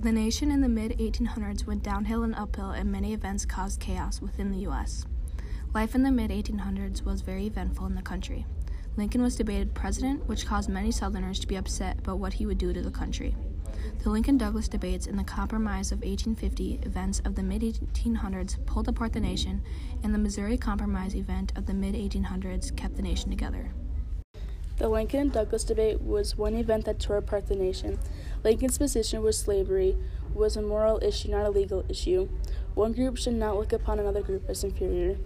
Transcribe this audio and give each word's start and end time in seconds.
The 0.00 0.12
nation 0.12 0.52
in 0.52 0.60
the 0.60 0.68
mid 0.68 0.96
1800s 1.00 1.66
went 1.66 1.82
downhill 1.82 2.22
and 2.22 2.32
uphill, 2.36 2.70
and 2.70 2.92
many 2.92 3.12
events 3.14 3.44
caused 3.44 3.80
chaos 3.80 4.20
within 4.20 4.52
the 4.52 4.58
U.S. 4.58 5.04
Life 5.74 5.96
in 5.96 6.04
the 6.04 6.12
mid 6.12 6.30
1800s 6.30 7.04
was 7.04 7.20
very 7.20 7.48
eventful 7.48 7.86
in 7.86 7.96
the 7.96 8.02
country. 8.02 8.46
Lincoln 8.96 9.22
was 9.22 9.34
debated 9.34 9.74
president, 9.74 10.24
which 10.28 10.46
caused 10.46 10.68
many 10.68 10.92
Southerners 10.92 11.40
to 11.40 11.48
be 11.48 11.56
upset 11.56 11.98
about 11.98 12.20
what 12.20 12.34
he 12.34 12.46
would 12.46 12.58
do 12.58 12.72
to 12.72 12.80
the 12.80 12.92
country. 12.92 13.34
The 14.04 14.10
Lincoln 14.10 14.38
Douglas 14.38 14.68
debates 14.68 15.08
and 15.08 15.18
the 15.18 15.24
Compromise 15.24 15.90
of 15.90 16.02
1850 16.02 16.78
events 16.84 17.18
of 17.24 17.34
the 17.34 17.42
mid 17.42 17.62
1800s 17.62 18.64
pulled 18.66 18.86
apart 18.86 19.12
the 19.12 19.20
nation, 19.20 19.62
and 20.04 20.14
the 20.14 20.18
Missouri 20.18 20.56
Compromise 20.56 21.16
event 21.16 21.52
of 21.56 21.66
the 21.66 21.74
mid 21.74 21.96
1800s 21.96 22.76
kept 22.76 22.94
the 22.94 23.02
nation 23.02 23.30
together. 23.30 23.72
The 24.78 24.88
Lincoln 24.88 25.30
Douglas 25.30 25.64
debate 25.64 26.00
was 26.00 26.38
one 26.38 26.54
event 26.54 26.84
that 26.84 27.00
tore 27.00 27.16
apart 27.16 27.48
the 27.48 27.56
nation. 27.56 27.98
Lincoln's 28.44 28.78
position 28.78 29.22
was 29.22 29.38
slavery 29.38 29.96
was 30.34 30.56
a 30.56 30.62
moral 30.62 31.02
issue, 31.02 31.30
not 31.30 31.46
a 31.46 31.50
legal 31.50 31.84
issue. 31.88 32.28
One 32.74 32.92
group 32.92 33.16
should 33.16 33.34
not 33.34 33.56
look 33.56 33.72
upon 33.72 33.98
another 33.98 34.22
group 34.22 34.48
as 34.48 34.62
inferior. 34.62 35.18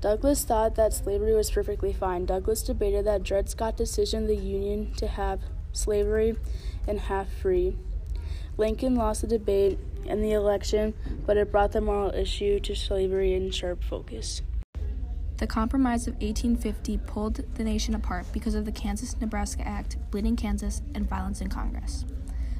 Douglas 0.00 0.44
thought 0.44 0.74
that 0.74 0.92
slavery 0.92 1.34
was 1.34 1.50
perfectly 1.50 1.92
fine. 1.92 2.26
Douglas 2.26 2.62
debated 2.62 3.06
that 3.06 3.22
Dred 3.22 3.48
Scott 3.48 3.76
decision 3.76 4.26
the 4.26 4.36
Union 4.36 4.92
to 4.96 5.06
have 5.06 5.40
slavery 5.72 6.36
and 6.86 7.00
half 7.00 7.28
free. 7.32 7.76
Lincoln 8.56 8.94
lost 8.94 9.22
the 9.22 9.26
debate 9.26 9.78
and 10.06 10.22
the 10.22 10.32
election, 10.32 10.94
but 11.26 11.36
it 11.36 11.50
brought 11.50 11.72
the 11.72 11.80
moral 11.80 12.14
issue 12.14 12.60
to 12.60 12.74
slavery 12.74 13.34
in 13.34 13.50
sharp 13.50 13.82
focus. 13.82 14.42
The 15.38 15.46
Compromise 15.46 16.06
of 16.06 16.14
1850 16.14 16.98
pulled 17.06 17.40
the 17.54 17.64
nation 17.64 17.94
apart 17.94 18.26
because 18.32 18.54
of 18.54 18.64
the 18.64 18.72
Kansas 18.72 19.20
Nebraska 19.20 19.66
Act, 19.66 19.96
Bleeding 20.10 20.36
Kansas, 20.36 20.80
and 20.94 21.08
violence 21.08 21.40
in 21.40 21.48
Congress. 21.48 22.04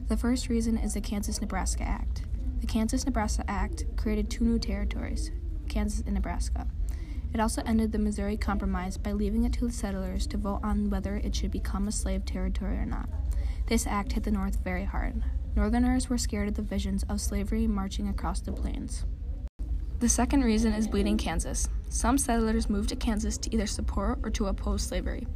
The 0.07 0.17
first 0.19 0.51
reason 0.51 0.77
is 0.77 0.93
the 0.93 1.01
Kansas 1.01 1.41
Nebraska 1.41 1.83
Act. 1.83 2.25
The 2.61 2.67
Kansas 2.67 3.07
Nebraska 3.07 3.43
Act 3.49 3.85
created 3.97 4.29
two 4.29 4.45
new 4.45 4.59
territories, 4.59 5.31
Kansas 5.67 6.03
and 6.05 6.13
Nebraska. 6.13 6.67
It 7.33 7.41
also 7.41 7.63
ended 7.65 7.91
the 7.91 7.99
Missouri 7.99 8.37
Compromise 8.37 8.99
by 8.99 9.13
leaving 9.13 9.45
it 9.45 9.55
to 9.55 9.67
the 9.67 9.73
settlers 9.73 10.27
to 10.27 10.37
vote 10.37 10.61
on 10.63 10.91
whether 10.91 11.17
it 11.17 11.35
should 11.35 11.51
become 11.51 11.89
a 11.89 11.93
slave 11.93 12.27
territory 12.27 12.77
or 12.77 12.85
not. 12.85 13.09
This 13.67 13.87
act 13.87 14.13
hit 14.13 14.25
the 14.25 14.31
North 14.31 14.63
very 14.63 14.85
hard. 14.85 15.23
Northerners 15.57 16.11
were 16.11 16.19
scared 16.19 16.49
of 16.49 16.55
the 16.55 16.63
visions 16.63 17.03
of 17.09 17.19
slavery 17.19 17.67
marching 17.67 18.07
across 18.07 18.41
the 18.41 18.53
plains. 18.53 19.07
The 20.01 20.09
second 20.11 20.45
reason 20.45 20.75
is 20.75 20.87
bleeding 20.87 21.17
Kansas. 21.17 21.67
Some 21.89 22.19
settlers 22.19 22.69
moved 22.69 22.91
to 22.91 22.97
Kansas 22.97 23.39
to 23.39 23.55
either 23.55 23.67
support 23.67 24.19
or 24.23 24.29
to 24.31 24.49
oppose 24.49 24.83
slavery. 24.83 25.27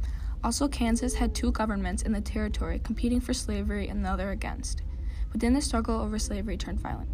Also, 0.43 0.67
Kansas 0.67 1.15
had 1.15 1.35
two 1.35 1.51
governments 1.51 2.03
in 2.03 2.11
the 2.11 2.21
territory 2.21 2.79
competing 2.79 3.19
for 3.19 3.33
slavery 3.33 3.87
and 3.89 4.03
the 4.03 4.09
other 4.09 4.31
against. 4.31 4.83
But 5.31 5.41
then 5.41 5.53
the 5.53 5.61
struggle 5.61 5.99
over 5.99 6.17
slavery 6.17 6.57
turned 6.57 6.79
violent. 6.79 7.09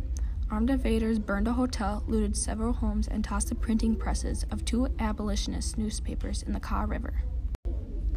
Armed 0.51 0.69
invaders 0.69 1.17
burned 1.17 1.47
a 1.47 1.53
hotel, 1.53 2.03
looted 2.07 2.37
several 2.37 2.71
homes, 2.71 3.07
and 3.07 3.23
tossed 3.23 3.49
the 3.49 3.55
printing 3.55 3.95
presses 3.95 4.45
of 4.51 4.63
two 4.63 4.87
abolitionist 4.99 5.77
newspapers 5.77 6.43
in 6.43 6.53
the 6.53 6.59
Kaw 6.59 6.85
River. 6.87 7.23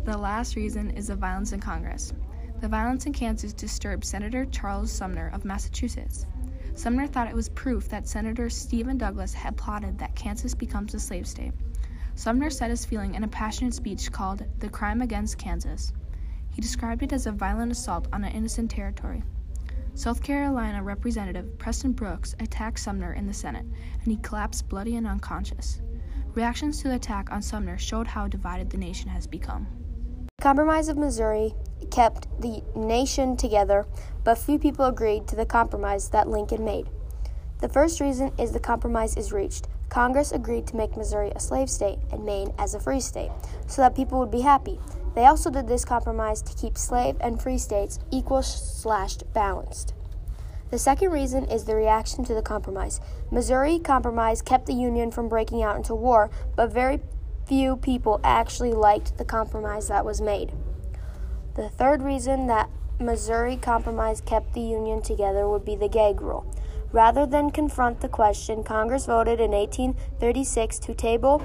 The 0.04 0.16
last 0.16 0.54
reason 0.54 0.90
is 0.90 1.06
the 1.06 1.16
violence 1.16 1.52
in 1.52 1.60
Congress. 1.60 2.12
The 2.60 2.68
violence 2.68 3.06
in 3.06 3.14
Kansas 3.14 3.54
disturbed 3.54 4.04
Senator 4.04 4.44
Charles 4.44 4.92
Sumner 4.92 5.30
of 5.32 5.46
Massachusetts. 5.46 6.26
Sumner 6.74 7.06
thought 7.06 7.28
it 7.28 7.34
was 7.34 7.48
proof 7.48 7.88
that 7.88 8.06
Senator 8.06 8.50
Stephen 8.50 8.98
Douglas 8.98 9.32
had 9.32 9.56
plotted 9.56 9.98
that 9.98 10.14
Kansas 10.14 10.54
becomes 10.54 10.92
a 10.92 11.00
slave 11.00 11.26
state. 11.26 11.52
Sumner 12.18 12.50
said 12.50 12.70
his 12.70 12.84
feeling 12.84 13.14
in 13.14 13.22
a 13.22 13.28
passionate 13.28 13.74
speech 13.74 14.10
called 14.10 14.44
The 14.58 14.68
Crime 14.68 15.02
Against 15.02 15.38
Kansas. 15.38 15.92
He 16.50 16.60
described 16.60 17.04
it 17.04 17.12
as 17.12 17.28
a 17.28 17.30
violent 17.30 17.70
assault 17.70 18.08
on 18.12 18.24
an 18.24 18.32
innocent 18.32 18.72
territory. 18.72 19.22
South 19.94 20.20
Carolina 20.20 20.82
Representative 20.82 21.56
Preston 21.60 21.92
Brooks 21.92 22.34
attacked 22.40 22.80
Sumner 22.80 23.12
in 23.12 23.28
the 23.28 23.32
Senate, 23.32 23.66
and 24.02 24.10
he 24.10 24.16
collapsed 24.16 24.68
bloody 24.68 24.96
and 24.96 25.06
unconscious. 25.06 25.80
Reactions 26.34 26.82
to 26.82 26.88
the 26.88 26.96
attack 26.96 27.30
on 27.30 27.40
Sumner 27.40 27.78
showed 27.78 28.08
how 28.08 28.26
divided 28.26 28.68
the 28.68 28.78
nation 28.78 29.08
has 29.10 29.28
become. 29.28 29.68
The 30.38 30.42
Compromise 30.42 30.88
of 30.88 30.96
Missouri 30.98 31.54
kept 31.92 32.26
the 32.40 32.64
nation 32.74 33.36
together, 33.36 33.86
but 34.24 34.38
few 34.38 34.58
people 34.58 34.86
agreed 34.86 35.28
to 35.28 35.36
the 35.36 35.46
compromise 35.46 36.08
that 36.08 36.28
Lincoln 36.28 36.64
made. 36.64 36.88
The 37.60 37.68
first 37.68 38.00
reason 38.00 38.32
is 38.40 38.50
the 38.50 38.58
compromise 38.58 39.16
is 39.16 39.30
reached. 39.30 39.68
Congress 39.88 40.32
agreed 40.32 40.66
to 40.66 40.76
make 40.76 40.96
Missouri 40.96 41.32
a 41.34 41.40
slave 41.40 41.70
state 41.70 41.98
and 42.12 42.24
Maine 42.24 42.52
as 42.58 42.74
a 42.74 42.80
free 42.80 43.00
state, 43.00 43.30
so 43.66 43.82
that 43.82 43.96
people 43.96 44.18
would 44.18 44.30
be 44.30 44.42
happy. 44.42 44.78
They 45.14 45.26
also 45.26 45.50
did 45.50 45.66
this 45.66 45.84
compromise 45.84 46.42
to 46.42 46.56
keep 46.56 46.76
slave 46.76 47.16
and 47.20 47.40
free 47.40 47.58
states 47.58 47.98
equal 48.10 48.42
slashed 48.42 49.24
balanced. 49.32 49.94
The 50.70 50.78
second 50.78 51.10
reason 51.10 51.44
is 51.46 51.64
the 51.64 51.74
reaction 51.74 52.24
to 52.24 52.34
the 52.34 52.42
compromise. 52.42 53.00
Missouri 53.30 53.78
Compromise 53.78 54.42
kept 54.42 54.66
the 54.66 54.74
Union 54.74 55.10
from 55.10 55.28
breaking 55.28 55.62
out 55.62 55.76
into 55.76 55.94
war, 55.94 56.30
but 56.56 56.72
very 56.72 57.00
few 57.46 57.76
people 57.76 58.20
actually 58.22 58.72
liked 58.72 59.16
the 59.16 59.24
compromise 59.24 59.88
that 59.88 60.04
was 60.04 60.20
made. 60.20 60.52
The 61.54 61.70
third 61.70 62.02
reason 62.02 62.46
that 62.48 62.68
Missouri 63.00 63.56
Compromise 63.56 64.20
kept 64.20 64.52
the 64.52 64.60
Union 64.60 65.00
together 65.00 65.48
would 65.48 65.64
be 65.64 65.74
the 65.74 65.88
gag 65.88 66.20
rule. 66.20 66.44
Rather 66.92 67.26
than 67.26 67.50
confront 67.50 68.00
the 68.00 68.08
question, 68.08 68.62
Congress 68.62 69.06
voted 69.06 69.40
in 69.40 69.50
1836 69.50 70.78
to 70.78 70.94
table 70.94 71.42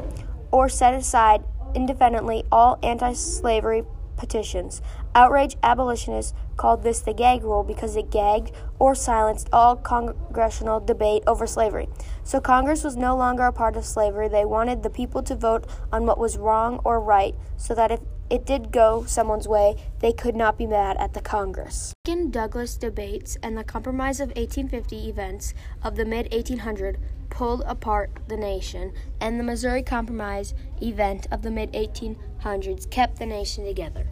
or 0.52 0.70
set 0.70 0.94
aside 0.94 1.44
independently 1.76 2.44
all 2.52 2.80
anti 2.84 3.14
slavery 3.14 3.84
petitions. 4.16 4.82
Outraged 5.16 5.58
abolitionists 5.64 6.34
called 6.56 6.84
this 6.84 7.02
the 7.02 7.14
gag 7.14 7.44
rule 7.44 7.64
because 7.64 7.96
it 7.96 8.12
gagged 8.12 8.52
or 8.80 8.96
silenced 8.96 9.50
all 9.52 9.76
congressional 9.76 10.80
debate 10.80 11.24
over 11.28 11.46
slavery. 11.46 11.90
So 12.24 12.40
Congress 12.40 12.84
was 12.84 12.96
no 12.96 13.16
longer 13.16 13.44
a 13.44 13.52
part 13.52 13.76
of 13.76 13.86
slavery. 13.86 14.28
They 14.28 14.46
wanted 14.46 14.84
the 14.84 14.90
people 14.90 15.24
to 15.24 15.36
vote 15.36 15.66
on 15.92 16.06
what 16.06 16.20
was 16.20 16.38
wrong 16.38 16.80
or 16.86 17.02
right 17.02 17.36
so 17.58 17.74
that 17.76 17.92
if 17.92 18.00
it 18.30 18.46
did 18.46 18.72
go 18.72 19.06
someone's 19.06 19.48
way, 19.48 19.76
they 20.00 20.14
could 20.14 20.36
not 20.36 20.58
be 20.58 20.68
mad 20.68 20.98
at 20.98 21.14
the 21.14 21.22
Congress. 21.22 21.94
Lincoln 22.08 22.32
Douglas 22.32 22.78
debates 22.78 23.38
and 23.42 23.58
the 23.58 23.64
Compromise 23.64 24.20
of 24.20 24.30
1850 24.30 25.10
events 25.10 25.54
of 25.84 25.96
the 25.96 26.06
mid 26.06 26.30
1800s 26.32 26.98
pulled 27.34 27.64
apart 27.66 28.12
the 28.28 28.38
nation, 28.38 28.94
and 29.20 29.40
the 29.40 29.44
Missouri 29.44 29.82
Compromise 29.82 30.54
event 30.82 31.26
of 31.32 31.42
the 31.42 31.50
mid 31.50 31.74
1800s 31.74 32.90
kept 32.92 33.18
the 33.18 33.26
nation 33.26 33.66
together. 33.66 34.06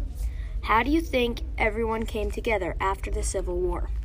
How 0.62 0.82
do 0.82 0.90
you 0.90 1.02
think 1.02 1.42
everyone 1.58 2.06
came 2.06 2.32
together 2.32 2.76
after 2.80 3.12
the 3.12 3.22
Civil 3.22 3.58
War? 3.58 3.92